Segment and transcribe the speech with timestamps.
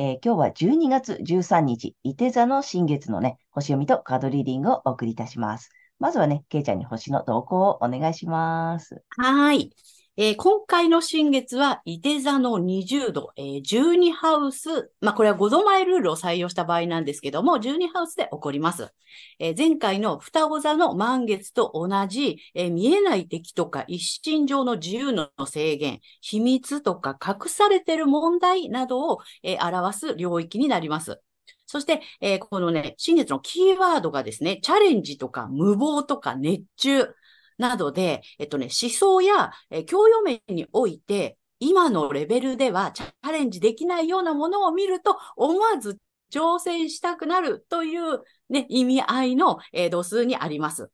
[0.00, 5.70] えー、今日は12月13日、伊手座の新月のね、星読みとカードリーディングをお送りいたします。
[5.98, 9.02] まずはね、けいちゃんに星の動向をお願いします。
[9.16, 9.72] はい。
[10.20, 18.92] えー、今回の新月は、伊手座の20度、えー、12ハウス、まあ、これは5度前ルールを採用した場合なんですけども、12ハウスで起こります。
[19.38, 31.20] えー、前回の双子座の満月と同じ、え、見えない敵とか一心上の自由の制限、秘密とか隠されてる問題などを、え、表す領域になります。
[31.66, 37.14] そして、えー、このね、新月のキーワードがですね、チャレンジとか無謀とか熱中、
[37.58, 45.98] などで、えっとね、思想や、え教養面において、今のレベルではチャレンジできないようなものを見ると、思わず
[46.32, 50.90] 挑戦したくなるというね、意味合いの、え、度数にあります。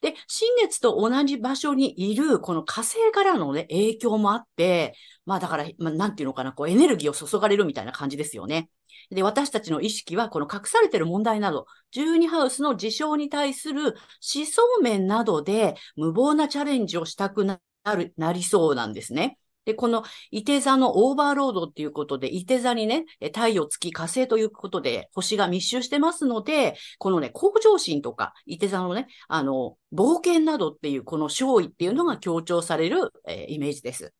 [0.00, 4.94] で、新月と同じ場所にいる、この火星からのね、影響もあって、
[5.26, 8.70] まあだから、まあ、なんていうのかな、こうエネルギーを注がれるみたいな感じですよね。
[9.10, 13.96] で、私たちの意識は、この隠されてる問題など、12ハウスの事象に対する
[14.34, 17.60] 思想面などで無謀なチャレンジをしたくな
[17.96, 19.38] る、なりそうなんですね。
[19.64, 34.14] で、この、伊手座のオーバーロードっていうことで、伊手座にね、太陽、月、火星ということで、星が密集してますので、このね、向上心とか、伊手座のね、あの、冒険などっていう、この勝利っていうのが強調される、えー、イメージです。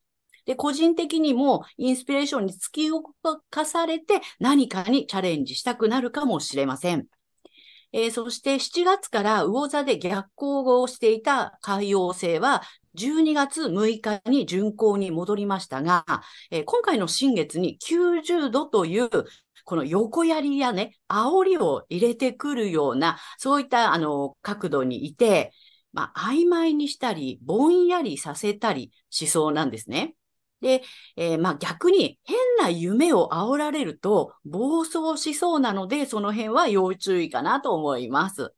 [0.45, 3.03] で、個人的にもインスピレーションに突き動
[3.49, 7.05] かされて何かにチャレンジしたくなるかもしれません。
[7.93, 12.61] えー、そして7月から魚座で逆行をしていた海洋星は
[12.95, 16.05] 12月6日に巡行に戻りましたが、
[16.51, 19.09] えー、今回の新月に90度という
[19.63, 25.53] この横槍やね、煽りを入れてくるような、そういったあの角度にいて、
[25.93, 30.15] まあ、曖昧にしたり、ぼんやりさせたりしそうなんですね。
[30.61, 30.83] で、
[31.17, 38.53] えー、まあ逆に変な夢を煽られると暴走しそうなので、その辺は要注意かなと思います。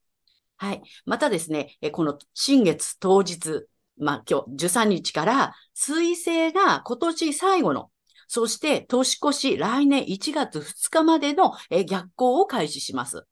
[0.58, 0.82] はい。
[1.06, 3.66] またですね、この新月当日、
[3.98, 7.90] まあ今日13日から水星が今年最後の、
[8.28, 11.54] そして年越し来年1月2日までの
[11.88, 13.26] 逆行を開始します。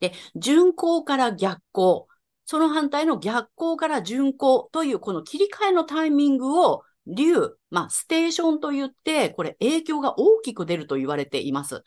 [0.00, 2.06] で、巡行から逆行、
[2.44, 11.82] その反対の逆行から巡行というこの切り替えのタイミングを流、まあ、ステーションといって、これ影響が大きく出ると言われています。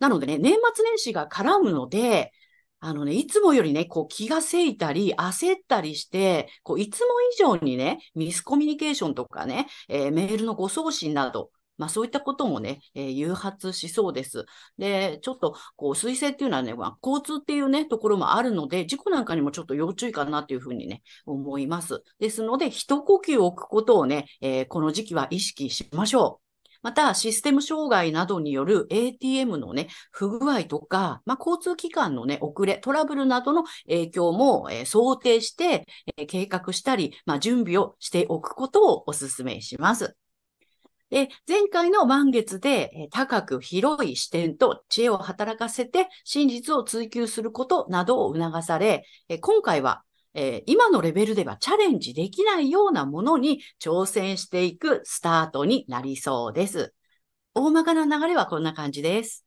[0.00, 2.32] なのでね、年末年始が絡むので、
[2.80, 14.46] あのね、いつもよりね、こう気がせいたり、焦ったりして、こういつも以上にね、ミスコミュニケーションとかね、えー、メールの誤送信など、まあそういったこともね、えー、誘発しそうです。
[14.78, 22.02] で、ちょっと、こう、水星っていうのはね、まあ、交通っていうね、ところもあるので、事故なんかにもちょっと要注意かなというふうにね、思います。
[22.18, 26.46] ですので、一呼吸置くことをね、えー、この時期は意識しましょう。
[26.82, 35.86] また、システム障害などによる ATM のね、不具合とか、まあ、交通機関のね、遅れ、トラブルなどの影響も、えー、想定して、
[36.16, 40.16] えー、計画したり、まあ、準備をしておくことをお勧めします。
[41.10, 49.04] で、前回の満月で高く広い視点と知恵を働かせて真実を追求することなどを促され、
[49.40, 50.02] 今回は
[50.66, 56.92] 今のレベルではチャレンジできないようなものに挑戦していくスタートになりそうです。
[57.54, 59.46] 大まかな流れはこんな感じです。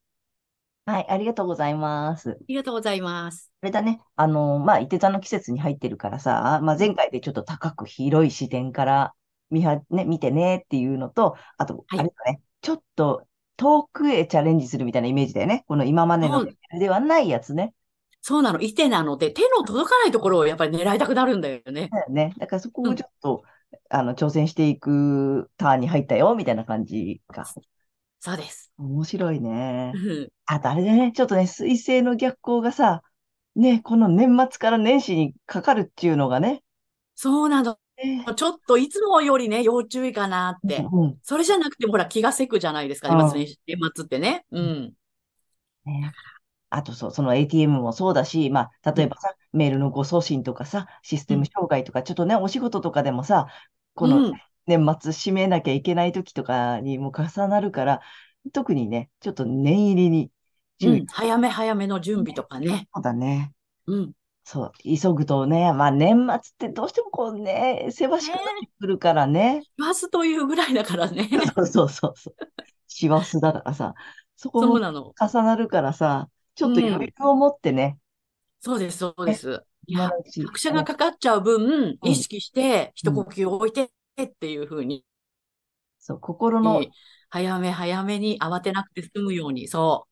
[0.86, 2.32] はい、ありがとうございます。
[2.32, 3.52] ありがとうございます。
[3.62, 9.14] あれだね、あの、まあ、伊手座の季節に入ってるからさ、まあ、前回でちょっと高く広い視点から
[9.52, 13.24] 見は、ね、見てねっていうのと、あと、あれだね、ちょっと
[13.58, 15.64] 遠くへチャレンジするみたいなイメージだよね。
[15.68, 16.46] この今までの
[16.80, 17.74] ではないやつね。
[18.22, 18.60] そうなの。
[18.60, 21.90] いてなので、手の届かないところをやっぱり狙いたくなるんだよね。
[21.92, 22.34] だよね。
[22.38, 27.46] だからそこをちょっと、うん、あの、挑戦していくターンに入ったよ、みたいな感じか。
[28.20, 28.72] そうです。
[28.78, 29.94] 面白いね。
[30.46, 33.02] あとあれだね、ちょっとね、水星の逆行がさ、
[33.56, 36.64] ね、この年末から年始にかかるっていうのがね。
[37.16, 37.78] そうなの。
[38.04, 40.78] ねちょっといつもよりね、要注意かなって。
[40.78, 43.58] うんうんそれじゃなくても、ほら、気がせくじゃないですか、うん年
[43.96, 44.46] 末ってね。
[44.52, 44.94] うん。
[45.86, 46.12] ね
[46.72, 53.48] あとそう、その ATM もそうだし、まあ、例えばさ、メールの誤送信とかさ、システム障害とか、ちょっとね、お仕事とかでもさ、
[53.96, 54.34] このうん。
[54.66, 58.02] 年末締めなきゃいけない時とかにも重なるから、
[58.54, 60.32] 特にね、ちょっと念入りに
[60.84, 60.92] う。
[60.92, 61.06] ん。
[61.08, 62.88] 早め早めの準備とかね。
[62.94, 63.52] そうだね。
[63.88, 64.14] うん。
[64.52, 69.62] そう、急ぐとね、まあ年末ってどうしてもこうね、せわしくなってくるからね。
[69.78, 71.30] バスというぐらいだからね。
[71.56, 72.36] そうそうそうそう。
[72.88, 73.94] 師走だからさ、
[74.36, 75.14] そこうなの。
[75.22, 78.00] 重なるからさ、ちょっと余裕を持ってね、
[78.60, 79.64] そうです、そうです。
[79.86, 85.06] いや、今のうち拍車がかかっちゃう分、うん意識して、一呼吸置いてっていうふうに、
[86.00, 86.84] そう、心の、
[87.30, 90.08] 早め早めに慌てなくて済むように、そ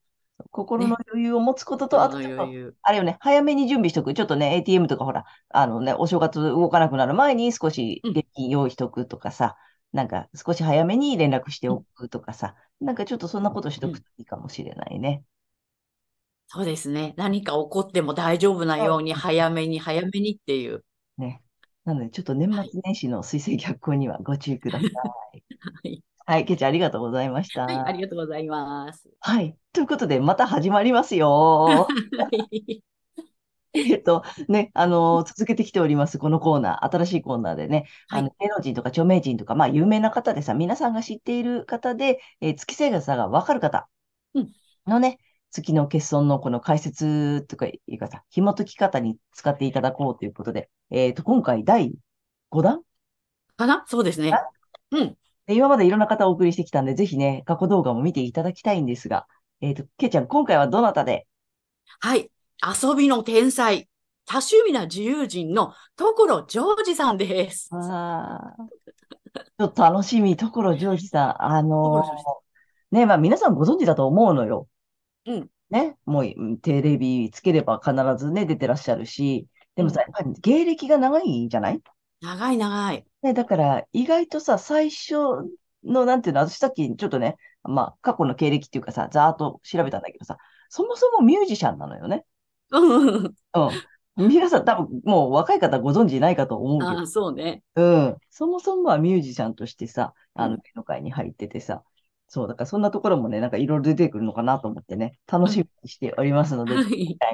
[0.51, 1.89] 心の余裕を持つことう。
[1.89, 2.77] と、ああのとちょっと。
[2.83, 4.13] あれよね、早めに準備しとく。
[4.13, 9.57] ちょっとね、ATM とかほら、あのね、お正月動かなくなる前に少しうん現金用意しとくとかさ、
[9.93, 15.23] なんか少し早めに連絡しておくとかさ、なんかちょっとそんなことしとくといいかもしれないね。
[16.49, 17.13] そうですね。
[17.17, 20.85] 何か起こっても大丈夫なように、早めに早めにっていう。
[21.17, 21.41] ね。
[21.85, 24.91] なので、ちょっと年末年始の水星逆行にはご注意ください。
[25.59, 26.03] はい。
[26.29, 27.63] はい、ケチありがとうございました。
[27.63, 29.09] はい、ありがとうございます。
[29.21, 29.55] はい。
[29.71, 31.29] ということで、また始まりますよ。
[31.29, 31.87] は
[32.51, 32.83] い
[33.73, 43.87] えっと、ね、あの、続けてきております、このコーナー、新しいコーナーでね、はいあの、芸能人とか著名人とか、まあ、有名な方でさ、皆さんが知っている方で、えー月星座がわかる方
[44.33, 44.47] うん
[44.85, 45.19] のね、
[45.51, 51.93] 月の欠損のこの解説とかいうかさ、紐解き方に使っていただこうということで、えっと、今回第
[52.49, 52.81] 5弾
[53.55, 53.85] かな？
[53.87, 54.33] そうですね。
[54.91, 55.17] うん。
[55.47, 59.25] で今までいろんな方をお送りしてきたんで、ぜひね、過去動画も見ていただきたいんですが、
[59.61, 61.25] えっと、けいちゃん、今回はどなたで？
[61.99, 62.29] はい。
[62.61, 63.87] 遊びの天才、
[64.25, 67.69] 多趣味な自由人の所ジョージさんです。
[67.71, 68.67] ああ、
[69.37, 71.43] ちょっと楽しみ、所ジョージさん。
[71.43, 74.67] あのーね、まあ皆さんご存知だと思うのよ。
[75.25, 75.49] うん。
[75.69, 81.81] ね、もううんテレビつければ必ずね、出てらっしゃるし、でもさ、やっぱり芸歴が長いんじゃない？
[82.21, 83.05] 長い長い。
[83.21, 85.15] ね、だから意外とさ、最初
[85.83, 90.37] の、なんていうの、私さっきちょっとね、まあ過去の経歴っていうかさ、ざーっと調べたんだけどさ、
[90.69, 92.25] そもそもミュージシャンなのよね。
[92.71, 93.25] うん。
[93.25, 93.33] うん。
[94.29, 97.61] 皆さん多分もう若い方ご存知ないかと思うけどああ、そうね。
[97.75, 98.17] うん。
[98.31, 101.83] そもそもはミュージシャンとしてさ、あの、うん芸能界に入っててさ、
[102.29, 106.81] そう、だからそんなところもね、なんかいろいろ出てくるのかなと思ってね、楽しみにしておりますので、は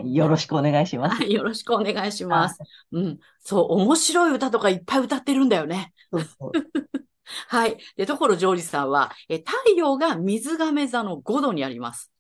[0.04, 0.16] い。
[0.16, 1.16] よろしくお願いします。
[1.18, 1.34] はい。
[1.34, 2.60] よろしくお願いします。
[2.92, 3.19] うん。
[3.40, 5.94] そう、面白い歌とかいっぱい歌ってるんだよね。
[6.12, 6.51] そうそう。
[7.48, 7.78] はい。
[7.95, 12.12] で、所ジョージさんは、え、太陽が水亀座の5度にあります。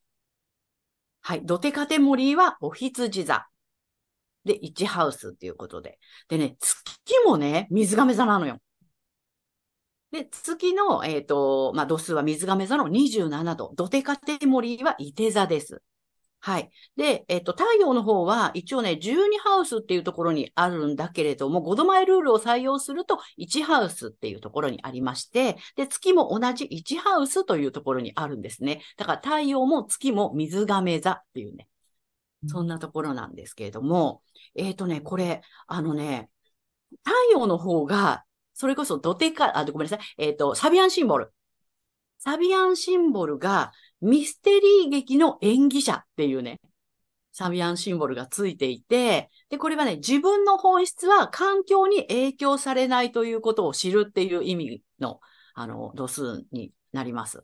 [1.21, 1.45] はい。
[1.45, 3.47] ドテカテモリーはお羊座。
[4.45, 5.99] で、1ハウスっていうことで。
[6.27, 6.83] でね、月
[7.25, 8.59] もね、水亀座なのよ。
[10.13, 13.73] で、月の、えっ、と、まあ、度数は水亀座の27度。
[13.75, 15.81] ドテカテモリーは伊手座です。
[16.39, 16.69] はい。
[16.95, 28.83] で、えっ、と、太陽の方は一応ね、12ハウスっていうところにあるんだけれども、5度前ルールを採用すると1ハウスっていうところにありまして、で、月も同じ1ハウスというところにあるんですね。
[28.97, 31.67] だから太陽も月も水亀座っていうね、
[32.45, 34.21] そんなところなんですけれども、
[34.53, 36.29] えっ、とね、これ、あのね、
[37.03, 41.33] 太陽の方が、それこそドテカ、あ、ごめんなさい、えっ、と、サビアンシンボル。
[42.19, 46.61] サビアンシンボルがミステリー劇の演技者っていうね、
[47.33, 55.19] サビアンシンボルがついていて、で、これはね、自分の本質は環境に影響されないということを知るっていう意味の、
[55.55, 57.43] あの、度数になります。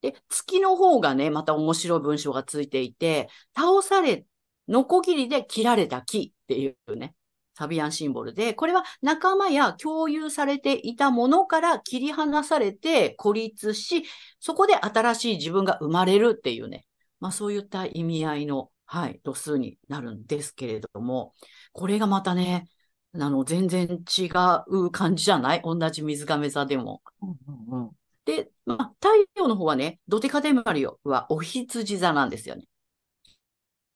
[0.00, 4.26] で、月の方がね、また面白い文章がついていて、倒され、
[4.68, 7.15] ノコギリで切られた木っていうね、
[7.56, 14.04] サビアンシンボルで、これは仲間や共有されていたものから切り離されて孤立し、
[14.40, 16.84] そこで新しい自分が生まれるっていうね、
[17.18, 21.32] まあそういった意味合いの、はい、度数になるんですけれども、
[21.72, 22.68] これがまたね、
[23.14, 24.28] あの、全然違
[24.68, 25.62] う感じじゃない？
[25.64, 27.00] 同じ水亀座でも。
[27.22, 27.36] うん
[27.72, 27.90] うんうん
[28.26, 32.64] で、まあ、太陽の方はね、ドテカテモリはお羊座なんですよね。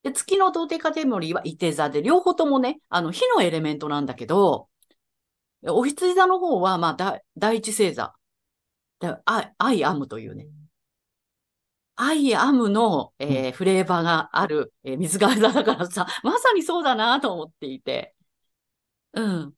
[0.02, 4.68] で、月のドテカテモリは伊手座で、両方ともね、あの、火のエレメントなんだけど、
[5.64, 8.14] 牡羊座の方は、まあ、だ第一星座。
[9.00, 10.48] だア I am というね。
[11.96, 18.14] I am の、えーフレーバーがある、えー水瓶座だからさ、まさにそうだなと思っていて。
[19.12, 19.54] うん。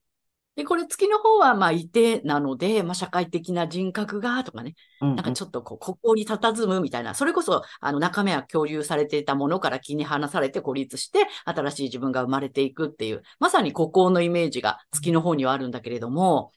[0.54, 16.52] で、これ月の方は、まあ、射手なので、まあ、社会的な人格が、とかね、うんなんかちょっとこう、ここに佇むみたいな、それこそ、あの、中身は共有されていたものから切り離されて孤立して、新しい自分が生まれていくっていう、まさに孤高のイメージが月の方にはあるんだけれども、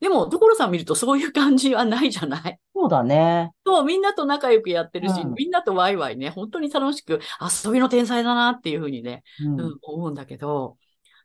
[0.00, 2.58] でも、所さん見るとそういう感じはないじゃない？
[2.74, 3.50] そうだね。
[3.66, 5.34] そう、みんなと仲良くやってるし、うん。
[5.34, 7.20] みんなとワイワイね、本当に楽しく、
[7.64, 9.60] 遊びの天才だなっていうふうにね、うん。
[9.60, 10.76] うん、思うんだけど、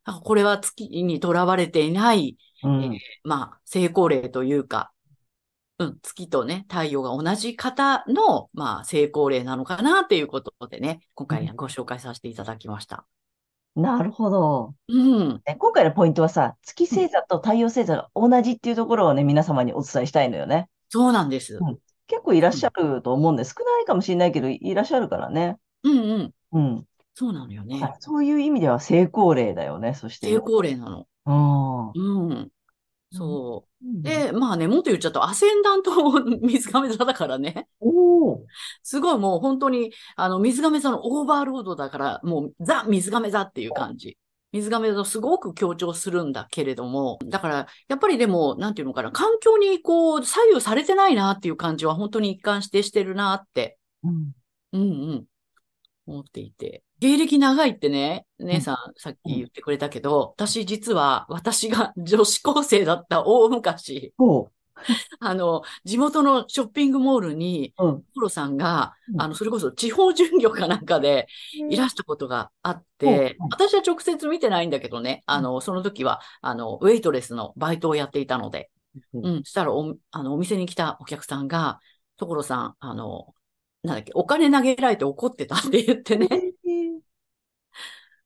[0.06, 4.92] これは月にとらわれていない、うんえーまあ、成功例というか、
[5.80, 13.06] うん、月とね、太陽が同じ方の、まあ、成功例なのかなっていうことでね、今回ご紹介させていただきました。
[13.76, 14.76] なるほど。
[14.88, 15.42] うん。
[15.46, 20.70] ね今回のポイントはさ、月星座と太陽星座が同じっていうところをね、皆様にお伝えしたいのよね。
[20.90, 21.58] そうなんです。
[21.60, 25.58] うん結構いらっしゃると思うんで、少ないかもしれないけど、いらっしゃるからね。
[25.84, 26.34] うんうん。
[26.52, 26.86] うん。
[27.16, 27.94] そうなのよはいね。
[28.00, 30.28] そういう意味では成功例だよね、そして。
[30.28, 31.08] 成功例なの。
[31.26, 32.30] うん。
[32.30, 32.52] うん。
[33.12, 33.86] そう。
[33.86, 35.92] うんで、まあね、もっと言っちゃうと、アセンダント
[36.42, 37.68] 水亀座だからね。
[37.80, 38.40] おー
[38.82, 44.18] すごいもう本当に、あの、水亀座のオーバーロードだから、もうザ・水亀座っていう感じ。
[44.54, 54.32] 水亀座をすごく強調するんだけれども、だから、やっぱりでも、なんていうのかな、環境にこう、左右されてないなっていう感じは本当に一貫してしてるなって、うん。
[54.72, 55.26] うんうん、
[56.08, 56.84] 思っていて。
[57.04, 64.50] 芸歴長いってね、姉さんさっき言ってくれたけど、私実は、私が 女子高生だった大昔、そ
[65.20, 67.86] あの、地元のショッピングモールに、う。
[67.86, 68.04] うん。
[68.16, 69.22] コロさんが、うん。
[69.22, 71.28] あの、それこそ地方巡業かなんかで
[71.70, 73.44] いらしたことがあってう。
[73.44, 78.72] ん、私は直接見てないんだけどね、あの、その時は、あの、ウェイトレスのバイトをやっていたので、
[79.14, 79.26] うん。
[79.26, 81.82] うん、したらお、あの、お店に来たお客さんが、
[82.16, 83.34] 所さん、あの、
[83.84, 86.28] なんだっけ、お金投げられて怒ってたって言ってね。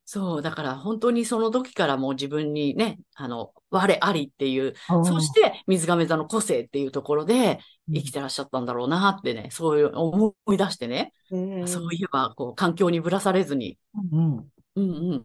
[0.09, 7.59] そう、だから本当にその時からもう自分にね、あの、我ありっていう、そして水亀座の個性っていうところで
[7.93, 13.77] 生きてらっしゃったんだろうなってね、そういう思い出してね、てそういえば、こう、環境にぶらされずに、
[14.13, 14.37] うん。
[14.37, 14.45] うん
[14.77, 14.81] う
[15.15, 15.23] ん、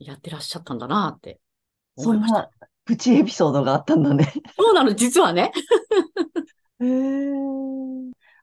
[0.00, 1.38] やってらっしゃったんだなって
[1.94, 2.40] 思いました。
[2.40, 2.50] な
[2.84, 4.32] プチエピソードがあったんだね。
[4.58, 5.52] そうなの、実はね。
[6.82, 7.30] へえ。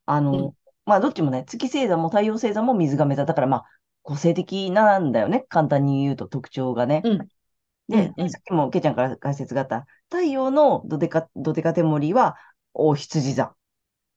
[0.06, 0.56] あうの、
[0.86, 3.66] まあ、どっちもね、月星座も太陽星座も水亀座だから、まあ、
[4.04, 5.46] 個性的なんだよね。
[5.50, 7.02] 簡単に言うと特徴がね。
[7.04, 7.18] うん。
[7.18, 12.38] でうんう、んさっきもけいちゃんから解説があった、太陽のドデカ、ドデカテモリは、
[12.74, 13.56] 大羊座。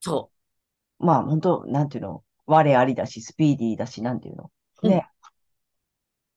[0.01, 0.31] そ
[0.99, 4.51] まあ、本当なんていうの、我ありだし、スピーディーだし、なんていうの？
[4.83, 5.09] うんね。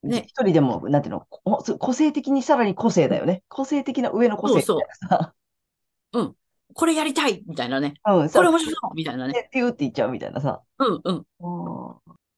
[0.03, 3.43] ね一人でも、なんていうの、こ個性的にさらに個性だよね。
[3.49, 5.33] 個性的な上の個性みたいなさ。
[6.13, 6.35] う。
[6.73, 7.95] これやりたいみたいなね。
[8.05, 9.33] うん、これ面白そうみたいなね。
[9.33, 10.61] でピューって言っちゃうみたいなさ。
[10.79, 11.25] うんうん。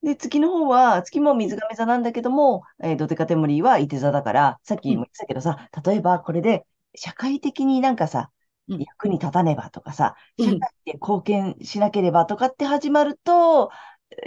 [0.03, 6.65] で、月の方は、月も水亀座なんだけども、えードデカテモリーは伊手座だから、さっきも言ってたけどさ、例えばこれで
[6.95, 8.31] 社会的になんかさ、
[8.69, 13.71] うん役に立たねばとかさ、うん社会で貢献しなければとかって始まると、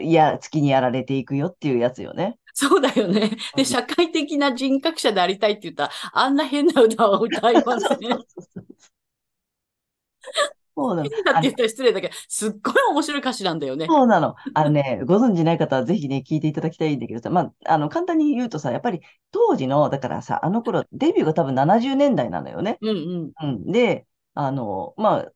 [0.00, 2.38] いや、月にやられていくよっていうやつよね。
[2.54, 3.20] そうだよね。
[3.22, 7.98] うんで、社会的な人格者でありたいって言ったら、あんな変な歌を歌いません。
[8.00, 8.10] 変
[10.76, 11.08] そうなの。
[11.10, 13.86] だって言ったら失礼だけど、すっごい面白い歌詞なんだよね。
[13.86, 14.34] そうなの。
[14.54, 19.00] あのね、ご存知ない方はぜひね、聞いていただきたいんだけどさ、まあ、あの、簡単に言うとさ、やっぱり
[19.30, 22.78] 当時の、だからさ、あの頃、デビューが多分70年代なのよね。
[22.80, 22.92] うんう
[23.26, 23.32] ん。
[23.42, 23.72] うん。
[23.72, 25.32] で、あの、まあ、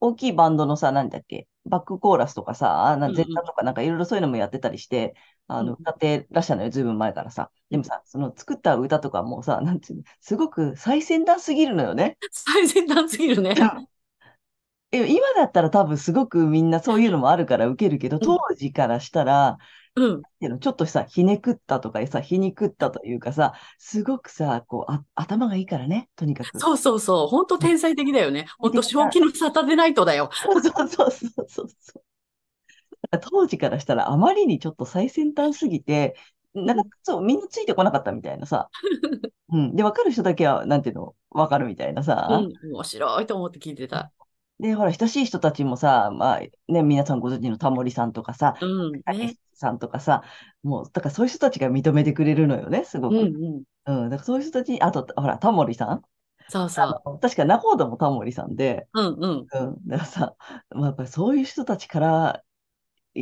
[0.00, 5.14] 大きいバンドのさ、なんだっけ、バックコーラスとかさ、なうんうん前座とかなんかいろいろそういうのもやってたりして、
[5.48, 7.50] あの、うん歌ってらっしゃるのよ、ずいぶん前からさ。
[7.70, 12.16] でもさ、その作った歌とかもさ、なんていうの、すごく最先端すぎるのよね。
[12.30, 13.54] 最先端すぎるね。
[14.90, 19.58] え今だったら多分すごくみんなそういうのもあるから受けるけど、当時からしたら、
[19.96, 20.18] うん。
[20.18, 26.58] っていうのちょっとさ、ひねくったとかさ、ひにくったというかさ、すごくさ、こう、あ、頭がいいからね、とにかく。
[26.58, 27.26] そうそうそう。
[27.26, 28.46] 本当天才的だよね。
[28.58, 30.30] 本当正気のサタデーナイトだよ。
[30.32, 32.02] そうそうそうそうそう
[33.30, 36.14] 当時からしたらあまりにちょっと最先端すぎて、
[36.54, 38.68] なんかそう、みんなついてこなかったみたいなさ。
[39.50, 39.76] うん。
[39.76, 42.28] で、わかる人だけは、なんていうの、わかるみたいなうさ。
[42.40, 42.52] ん。
[42.70, 44.12] 面白いと思って聞いてた。
[44.60, 46.40] で、ほら、親しい人たちもさ、まあ、
[46.72, 49.02] ね、皆さんご存知のタモリさんとかさ、うん。
[49.02, 49.38] たけねし。
[49.54, 50.22] さんとかさ、
[50.62, 53.16] もう、だからそういう人たちが認めてくれるのよね、すごく。
[53.16, 54.02] うんうん。
[54.04, 54.10] うん。
[54.10, 56.02] だからそういう人たちに、あと、ほら、タモリさん
[56.48, 57.18] そうそう。
[57.20, 59.46] 確か仲人もタモリさんで、うんうん。
[59.52, 59.86] うん。
[59.86, 60.36] だからさ、
[60.70, 62.42] まあ、やっぱりそういう人たちから、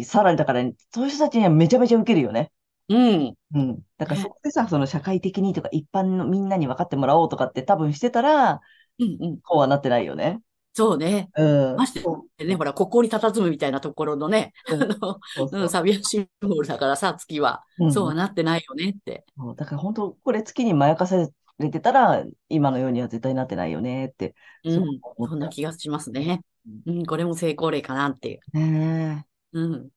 [0.04, 0.62] さらにだから、
[0.92, 2.52] そういう人たちにはめちゃめちゃ受けるよね。
[2.88, 3.34] うん。
[3.54, 3.82] うん。
[3.98, 8.60] だからねそこでさ、その社会的にとか一般のみんなに分かってもらおうとかって多分してたら、
[8.98, 9.40] うんうん。
[9.40, 10.40] こうはなってないよね。
[10.76, 11.30] そうね。
[11.34, 11.76] うん。
[11.76, 11.94] まし
[12.36, 15.18] てね、ほら、ここに佇むみたいなところのね、うんあの、
[15.48, 17.64] そうん、サビアシンボルだからさ、月は。
[17.78, 19.24] うんそうはなってないよねって。
[19.38, 24.34] そうだから本当、これ月にまやかせれてたら、今のようには絶対なってないよねって。
[24.64, 25.00] うん。
[25.16, 26.42] そんな気がしますね。
[26.84, 28.40] うん、これも成功例かなっていう。
[28.52, 29.88] ねえうん。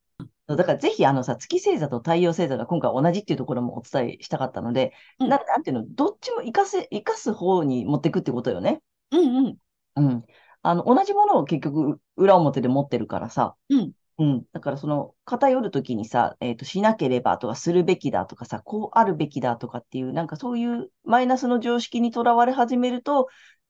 [0.47, 8.81] だからぜひあのさ、月星座と太陽星座が今回同じっていうところもお伝えしたかったので、うんななんていうの、どっちも活かせ、活かす方に持っていくってことよね。
[9.11, 9.57] うんうん。
[9.95, 10.25] うん。
[10.61, 13.55] あの、同じものを結局裏表で持ってるからさ。
[13.69, 13.93] うん。
[14.17, 14.45] うん。
[14.51, 23.29] だからその偏るときにさ、えっと、しなければとかするべきだとかさ、こうあるべきだとかっていう、なんかそういうマイナスの常識にとらわれ始めると、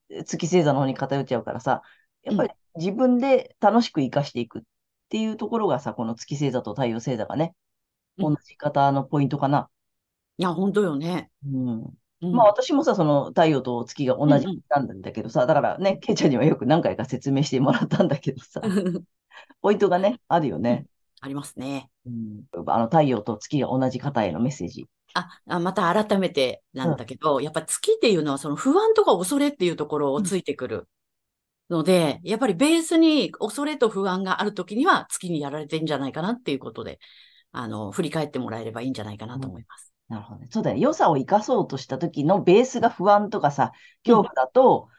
[0.10, 1.84] え月星座の方に偏っちゃうからさ、
[2.24, 4.62] やっぱり自分で楽しく活かしていくっ
[5.10, 7.55] ていうところがさ、この月星座と太陽星座がね、
[8.17, 9.69] うん同じ方のポイントかな。
[10.38, 11.29] いや、本当よね。
[11.46, 11.99] うん。
[12.22, 18.62] うんまあ私もさ、その太陽と月が同じなんだけどさ、だからね、ケイちゃんにはよく何回か説明してもらったんだけどさ、
[19.62, 20.86] ポイントがね、あるよね。
[21.22, 21.90] ありますね。
[22.06, 24.88] うん、あの太陽と月が同じ方へのメッセージ。
[25.14, 30.88] あ、あまた改めてなんだけど、やっぱ月っていうのはその不安とか恐れっていうところをついてくる
[31.70, 37.00] ので、やっぱりベースに恐れと不安があるときには月にやられてんじゃないかなっていうことで、
[37.52, 39.94] あの、振り返ってもらえればいいんじゃないかなと思います。
[40.10, 40.48] なるほどね。
[40.50, 40.82] そうだよね。
[40.82, 43.72] 良さを生かそうとした時のベースが不安とかさ、
[44.04, 44.89] 恐怖だと、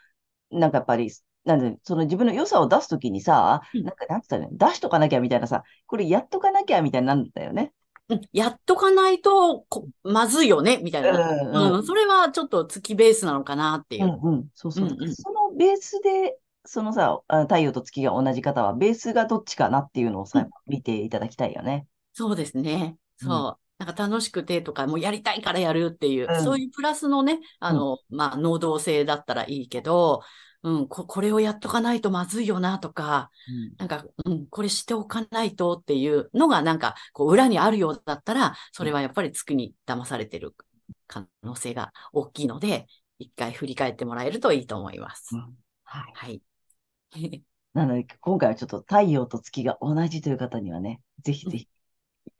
[0.50, 1.11] なんかやっぱり、
[1.45, 4.57] なんで、その自分の良さを出すときにさ、うんなんかなんつったらいいの？
[4.57, 7.73] 出しとかなきゃみたいなさ、これやっとかなきゃみたいになんだよね。
[8.09, 11.11] うんやっとかないとこ、まずいよね、みたいな。
[11.11, 14.09] うんうん、それはちょっと月ベースなのかなっていうう。
[14.09, 14.49] んうん。
[14.55, 14.87] そうそう。
[14.87, 21.87] うんうんそのベースで、そのさ、あ太陽と月が同じ方は、ベースがどっちかなっていうのをさ、うん見ていただきたいよね。
[22.12, 22.97] そうですね。
[23.23, 23.70] うんそう。
[23.80, 30.20] なんか楽しくてとか、もうやりたいからやるっていう、うんそういうプラスのね、あの、まあ、能動性だったらいいけど、
[30.62, 33.30] うん、こ、これをやっとかないとまずいよなとか、
[33.78, 40.54] なんか、うん、これしておかないとっていうのが、なんか、こう、裏にあるようだったら、それはやっぱり月に騙されてる
[41.06, 42.87] 可能性が大きいので、
[43.18, 45.34] 一回振り返ってもらえるといいと思います。
[45.34, 46.12] うんはい。
[46.14, 46.42] はい。
[47.72, 51.68] なので、今回はちょっと太陽と月が同じという方にはね、ぜひぜひ、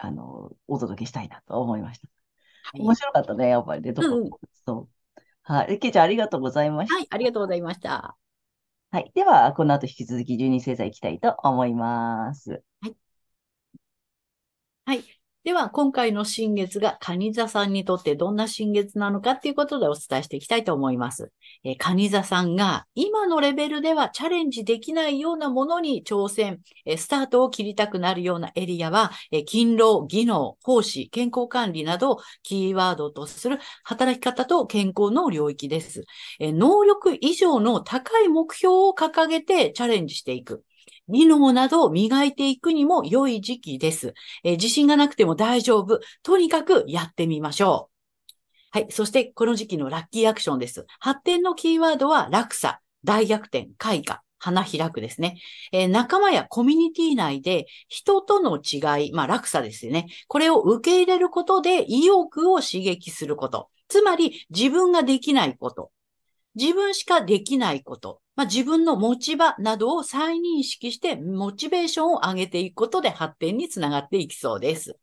[0.03, 2.09] あの、お届けしたいなと思いました。
[2.73, 4.31] はい面白かったね、やっぱりね、どこうんうん
[4.67, 5.21] そう。
[5.43, 5.79] はい。
[5.79, 6.95] けいちゃん、ありがとうございました。
[6.95, 8.17] はい、ありがとうございました。
[8.93, 9.11] はい。
[9.15, 12.63] では、この後引き続き12星座いきたいと思います。
[14.85, 15.20] はい。
[15.43, 21.33] では、今回の新月が蟹座さんにとってどんな新月なのかっていうことでお伝えしていきたいと思います。
[21.65, 36.05] えー、蟹座さんが今のレベルではチャレンジできないようなものに挑戦、えースタートを切りたくなるようなエリアは、えー勤労、技能、奉仕、健康管理などをキーワードとする働き方と健康の領域です。
[36.39, 40.65] えー能力以上の高い目標を掲げてチャレンジしていく。
[41.11, 44.15] 技能などを磨いていくにも良い時期です。
[44.45, 46.01] えー自信がなくても大丈夫。
[46.23, 47.91] とにかくやってみましょ
[48.75, 48.79] う。
[48.79, 48.87] はい。
[48.91, 50.87] そして、この時期のラッキーアクションです。
[51.01, 55.41] 発展のキーワードは落差、大逆転、開花、花開くですね。
[55.73, 60.07] えー仲間やコミュニティ内で人との違い、まあ落差ですよね。
[60.29, 63.69] これを受け入れることで意欲を刺激すること。
[63.89, 65.91] つまり、自分ができないこと。
[66.55, 68.21] 自分しかできないこと。
[68.37, 74.99] まあ、自分の持ち場などを再認識して、モチベーションを上げていくことで発展につながっていきそうです。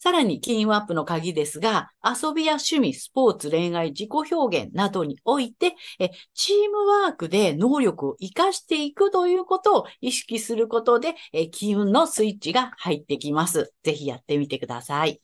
[0.00, 13.72] さらに、金運アップの鍵ですが、遊びや趣味、スポーツ、恋愛、自己表現などにおいて、えチームワークで能力を活かしていくということを意識することで、え金運のスイッチが入ってきます。
[13.82, 15.20] ぜひやってみてください。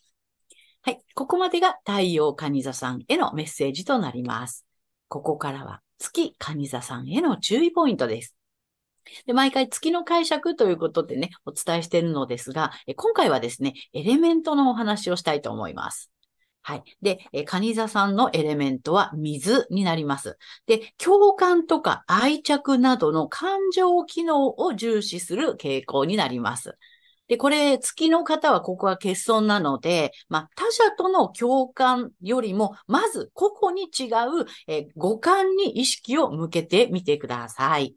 [0.82, 0.98] はい。
[1.14, 4.66] ここまでが太陽蟹座さんへのメッセージとなります。
[5.14, 8.34] ここからは月蟹座さんへの注意ポイントです。
[9.26, 16.10] で、毎回月の解釈ということでね、お伝えしているのですが、今回はですね、エレメントのお話をしたいと思います。
[16.62, 16.82] はい。
[17.00, 20.36] で、え蟹座さんのエレメントは水になります。
[20.66, 26.76] で、共感とか愛着などの感情機能を重視する傾向になります。
[27.28, 34.08] で、これ、月の方はここは欠損なので、まあ、他者との共感よりも、まず個々に違
[34.42, 37.96] う、え五感に意識を向けてみてください。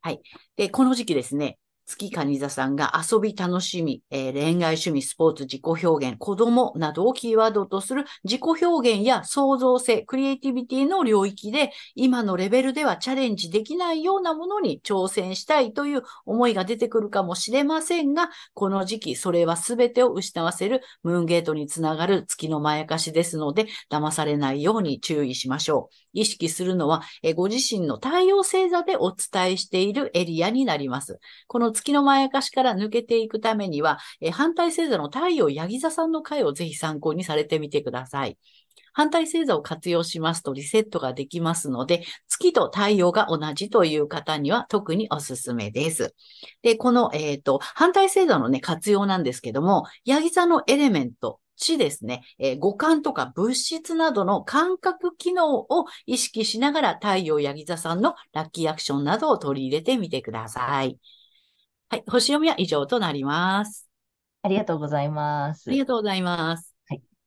[0.00, 0.20] はい。
[0.56, 25.94] で、この時期ですね、月蟹座さんが遊び、楽しみ、えー恋愛、趣味、スポーツ、自己表現、子供などをキーワードとする自己表現や創造性、クリエイティビティの領域で、今のレベルではチャレンジできないようなものに挑戦したいという思いが出てくるかもしれませんが、この時期、それは全てを失わせるムーンゲートにつながる月のまやかしですので、騙されないように注意しましょう。
[26.12, 31.18] 意識するのは、えご自身の太陽星座でお伝えしているエリアになります。
[31.46, 38.36] この月のまやかしから抜けていくためには、え反対星座の太陽ヤギ座さんの回をぜひ参考にされてみてください。
[38.92, 46.16] 反対星座を活用しますとリセットができますので、月と太陽が同じという方には特におすすめです。
[46.62, 60.98] で、この、えっ、と、反対星座のね、活用なんですけども、ヤギ座のエレメント、地ですね、えー五感とか物質などの感覚機能を意識しながら太陽ヤギ座さんのラッキーアクションなどを取り入れてみてください。
[61.90, 63.88] はい、星読みは以上となります。
[64.42, 65.70] ありがとうございます。
[65.70, 66.76] ありがとうございます。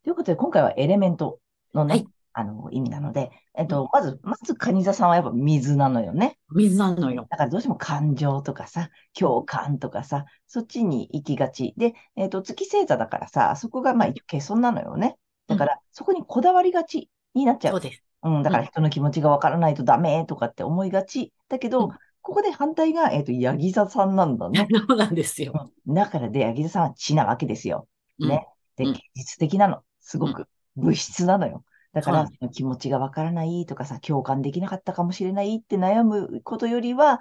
[0.03, 1.39] ということで、今回はエレメント
[1.73, 6.37] のね、はいあの、意味なので、えっと、まず、まず、カニ座さんはやっぱ水なのよね。
[6.53, 7.25] 水なのよ。
[7.27, 11.73] だからどうしても感情とかさ、共感とかさ、そっちに行きがち。
[11.75, 15.17] で、えっと、月星座だからさ、そこがまあ一応欠損なのよね。
[15.47, 17.71] だから、そこにこだわりがちになっちゃ。
[17.71, 18.03] そううです。
[18.23, 21.33] うん、だから人の気持ちがわからないとダメとかって思いがち。
[21.49, 24.67] だけど、うんここで反対が、えっと、ヤギ座さんなんだね。
[24.87, 25.53] そうなんですよ。
[25.55, 27.87] うんだからで、ヤギ座さんは地なわけですよ。
[28.19, 28.47] うんね。
[28.75, 29.83] で、うん現実的なの。
[29.99, 31.63] すごく物質なのよ。
[31.93, 37.19] だから、その気持ちがわからないとかさ、共感できなかったかもしれないって悩むことよりは、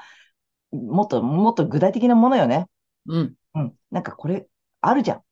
[0.71, 2.67] もっと、もっと具体的なものよね。
[3.07, 3.35] うん。
[3.55, 3.75] うん。
[3.91, 4.47] なんかこれ、
[4.81, 5.23] あるじゃん。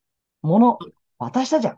[0.42, 0.78] もの、
[1.18, 1.76] 渡したじゃん。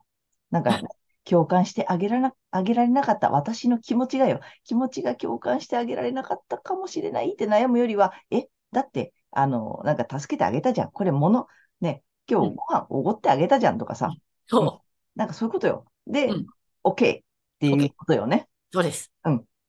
[0.50, 0.81] なんか、
[1.24, 4.40] 共感してあげられな、あげられなかった私の気持ちがよ。
[4.64, 10.90] 気持ちが共感してあげられなかったかもしれないって悩むよりは、え、だって、あの、なんか助けてあげたじゃん。
[10.90, 11.46] これもの、
[11.80, 14.11] ね、今日ご飯おごってあげたじゃんとかさ。
[14.46, 14.83] そ
[15.14, 15.87] なんかそういうことよ。
[16.06, 16.46] で、うん
[16.83, 17.20] OK っ
[17.59, 18.48] ていうことよね。
[18.72, 18.74] う。
[18.74, 19.12] そうです。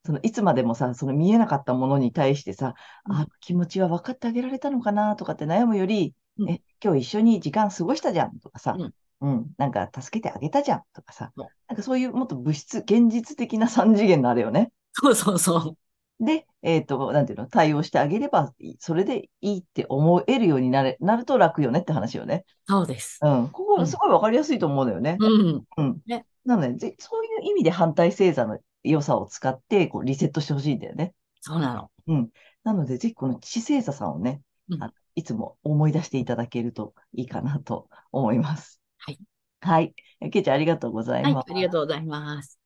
[0.03, 2.73] そのいつまでもさ、その見えなかったものに対してさ、
[3.07, 14.71] うんあ、気持ちは分かってあげられたのかなとかって悩むより、うんえ、今日一緒に時間過ごしたじゃんとかさ、うんうん、なんか助けてあげたじゃんとかさなんかそういうもっと物質、現実的な三次元のあれよね。
[14.93, 15.77] そうそうそう。
[16.25, 22.45] で、えっと、なんていうの、対応してあげれば、それでいいって思えるようになれ、なると楽よねって話よね。
[22.67, 23.19] そうです。
[23.21, 25.17] うん、ここはすごい分かりやすいと思うのよね。
[25.19, 25.63] うん。
[25.77, 26.01] うん。
[26.05, 31.13] ねなので、ぜそういう意味で反対星座の良さを使って、こう、リセットしてほしいんだよね。
[31.39, 32.29] そうなの。
[32.63, 38.80] なので、ぜひこの地星座さんをね、うんあいつも思い出していただけるといいかなと思います。
[39.05, 39.19] はい。
[39.61, 39.93] はい。
[40.19, 41.43] えけいちゃん、ありがとうございはい、あ。
[41.53, 42.59] りがとうございます。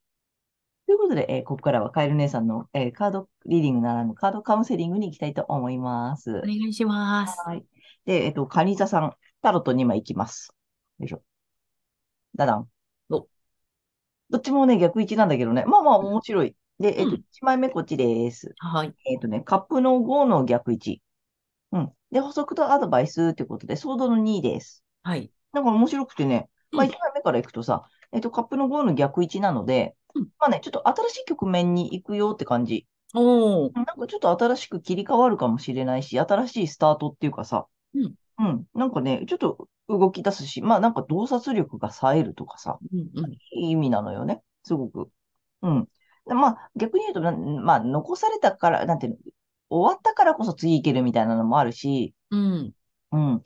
[0.86, 6.32] ということで、えーここからはカエル姉さんの、えーカードリーディングならぬカードカウンセリングに行きたいと思います。
[6.38, 7.40] お願いします。
[7.42, 7.66] はい。
[8.06, 10.54] で、えっと、カニ座さん、タロット2枚いきます。
[11.00, 11.24] よいしょ。
[12.36, 12.70] ダダン。
[13.10, 13.28] お
[14.30, 15.66] どっちもね、逆位置なんだけどね。
[15.66, 16.56] まあまあ面白い。
[16.80, 18.54] で、えっと、うん1枚目こっちです。
[18.58, 18.94] はい。
[19.06, 21.02] えっとね、カップの5の逆位置。
[21.72, 21.94] うん。
[22.12, 24.84] で、補足とアドバイスということで、ソードの2です。
[25.04, 25.32] はい。
[25.56, 32.86] だから面白くてね、まあうん1枚目からいくとさ、えっと、カップの5の逆位置なので、うんまあね、ちょっと新しい局面に行くよって感じ。
[33.14, 33.72] おー。
[33.74, 38.14] なんかちょっと新しく切り替わるかもしれないし、新しいスタートっていうかさ、うん。
[38.38, 38.66] うん。
[38.74, 43.32] なんかね、ちょっと動き出すし、まあなんか洞察力が冴えるとかさ、うんうん。
[43.32, 43.40] い
[43.70, 44.42] い意味なのよね。
[44.64, 45.10] すごく。
[45.62, 45.88] うん。
[46.28, 49.18] でまあ逆に言うとな、まあ残されたから、なんていうの、
[49.70, 52.74] 終わったからこそ次行けるみたいなのもあるし、うん。
[53.12, 53.44] うん。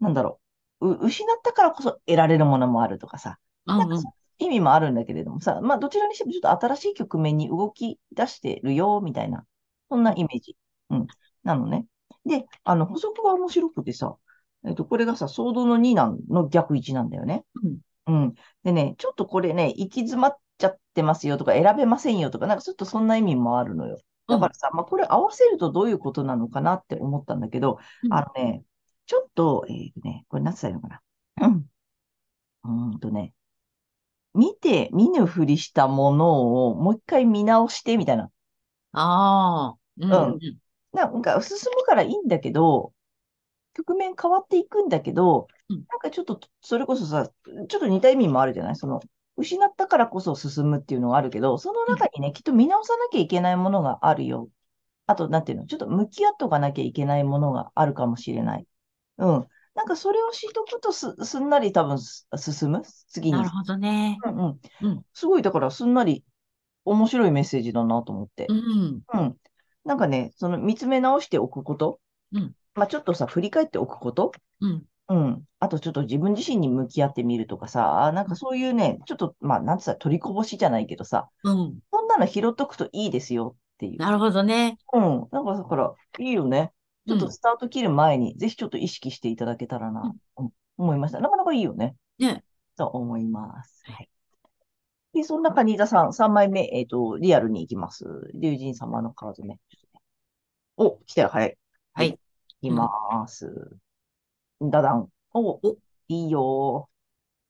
[0.00, 0.34] なんだろう。
[0.34, 0.41] う
[0.82, 3.96] 失ったからこそ得られるものもあるとかさ、なんか
[4.38, 9.44] 意味もあるんだけれどもさ、まあどちらにしてもちょっと新しい局面に動き出してるよ、みたいな、
[9.88, 10.56] そんなイメージ。
[10.90, 11.06] うん。
[11.44, 11.86] なのね。
[12.26, 14.16] で、あの、補足が面白くてさ、
[14.64, 17.44] えっと、これがさ、ソードの2なんの逆位置なんだよね。
[18.06, 18.14] うん。
[18.14, 18.34] うん。
[18.64, 23.98] でね、ちょっとこれね、行き詰まっちゃってますよとか、選べませんよとか、なんかちょっとそんな意味もあるのよ。
[24.28, 28.62] だからさ、まあこれ合わせるとどういうことなのかなって思ったんだけど、うんあのね、
[29.06, 31.00] ちょっと、えっとね、これ何つったらいいのか
[31.36, 31.46] な。
[31.48, 31.66] うん。
[32.64, 33.32] うーんとね、
[34.34, 38.30] 見て見ぬふりしたものをもう一回見直してみたいな。
[38.92, 39.76] ああ。
[39.98, 40.58] うんうん。
[40.92, 42.92] なんか進むからいいんだけど、
[43.74, 47.28] 局面変わっていくんだけど、うんなんかちょっと、それこそさ、
[47.68, 48.76] ちょっと似た意味もあるじゃない？
[48.76, 49.00] その、
[49.36, 54.48] 失ったからこそ進むっていうのがあるけど、その中にね、きっと見直さなきゃいけないものがあるよ。
[55.06, 58.66] あと、なんていうの、ちょっと向き合っとかなきゃいけないものがあるかもしれない。
[59.26, 59.46] うん。
[59.74, 62.82] なんかそれを知っとくとす、すんなり多分す進む？
[63.08, 63.48] 次になる。
[63.48, 64.18] ほどね。
[64.24, 64.60] うんうん。
[64.82, 66.24] うんすごい、だからすんなり
[66.84, 68.54] 面白いメッセージだなと思ってう。
[68.54, 69.02] ん。
[69.14, 69.36] うん。
[69.84, 72.00] なんかね、その見つめ直しておくこと。
[72.32, 74.32] うんまあちょっとさ、振り返っておくこと。
[74.62, 74.82] うん。
[75.08, 75.44] うん。
[75.58, 81.78] あとちょっと自分自身に向き合ってみるとかさ、なんかそういうね、ちょっと、まあなんつったら取りこぼしじゃないけどさ、うん。
[81.92, 83.98] そんなの拾っとくといいですよっていう。
[83.98, 84.78] なるほどね。
[84.94, 85.28] うん。
[85.32, 86.72] なんかだから、いいよね。
[87.06, 91.20] ちょっうんとスタート切る前に、ぜひちょっと意識していただけたらな、うん思いました。
[91.20, 91.94] なかなかいいよね。
[92.18, 92.42] ね。
[92.76, 93.82] と思います。
[93.84, 94.08] はい。
[95.12, 98.04] で、そんなカニ座さん、3枚目、えっ、と、リアルに行きます。
[98.34, 99.60] 竜神様のカードね。
[100.78, 101.58] お、来たよ、早い。
[101.92, 102.18] はい。
[102.62, 103.76] きます。
[104.60, 105.08] ダダン。
[105.34, 105.76] お、お
[106.08, 106.88] いいよ。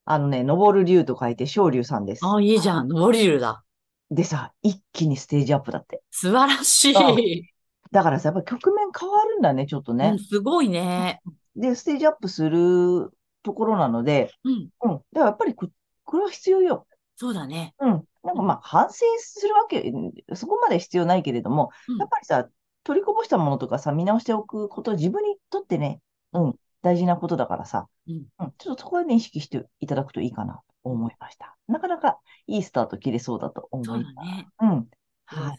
[0.05, 2.27] あのね、昇る竜と書いて昇竜さんです。
[2.27, 2.89] あ、いいじゃん。
[2.89, 3.63] 登りるだ。
[4.11, 6.03] でさ、一気にステージアップだって。
[6.11, 7.52] 素晴らしうんい。
[7.93, 10.19] だからさ、やっぱり局面変わるんだね、ちょっとうねん、。
[10.19, 11.21] すごいね。
[11.55, 14.53] で、ステージアップするところなので、うん。
[14.53, 14.69] うん。
[14.69, 15.69] だからやっぱりこ、
[16.05, 16.87] これは必要よ。
[17.17, 17.75] そうだね。
[17.79, 18.05] うん。
[18.25, 19.93] なんかまあ、反省するわけ、
[20.35, 22.49] そこまで必要ないけれども、うんやっぱりさ、
[22.85, 26.01] 取りこぼしたものとかさ、見直しておくこと、自分にとってね、
[26.33, 31.57] うん、大事なことだからさ、うんうん、ちょっとそこはね、意識していただくといいかなと思いました。
[31.69, 34.15] なかなかいいスタート切れそうだと思そいうます。
[34.17, 34.49] だね。
[34.61, 34.89] うん。
[35.27, 35.59] はい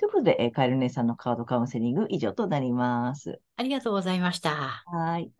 [0.00, 3.38] ということで、えーカエル姉さんのカードカウンセリング以上となります。
[3.56, 4.82] ありがとうございました。
[4.86, 5.30] はい。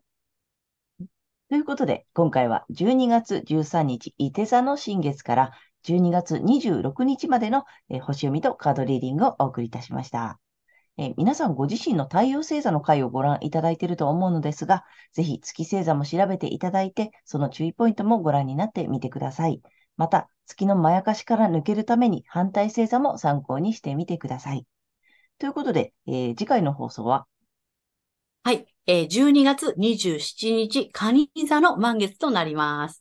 [1.49, 10.39] ということで、今回は12月13日、伊手座の新月から12月26日までの、えー星読みとカードリーディングをお送りいたしました。
[10.99, 19.59] えー皆さんご自身の太陽星座の回をご覧いただいていると思うのですが、ぜひ月星座も調べていただいて、その注意ポイントもご覧になってみてください。
[19.97, 24.67] また、月のまやかしから抜けるために反対星座も参考にしてみてください。
[25.39, 27.25] ということで、えー次回の放送は？
[28.43, 28.65] はい。
[28.85, 33.00] えー12月27日、蟹座の満月となります。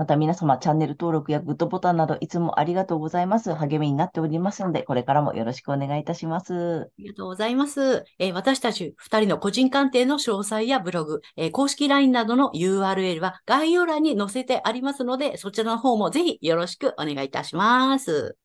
[0.00, 0.06] はい。
[0.06, 3.54] また皆様、チャンネル登録やグッドボタンなどいつもありがとうございます。
[3.54, 6.54] 励みになっておりますので、これからもよろしくお願いいたします。
[6.54, 8.04] ありがとうございます。
[8.18, 18.36] えー私たち二人の個人鑑定の詳細やブログ、えー公式 LINE などの URL は概要欄に載せてありますので、そちらの方もぜひよろしくお願いいたします。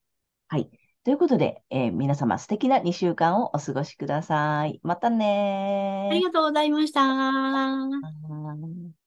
[0.47, 0.69] はい。
[1.05, 4.81] ということで、えー皆様素敵な2週間をお過ごしください。
[4.83, 7.01] またねーありがとうございました。
[7.01, 7.87] は
[8.57, 9.04] い